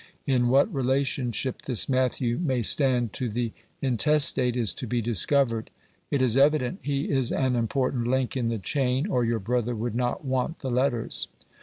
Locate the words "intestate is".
3.83-4.73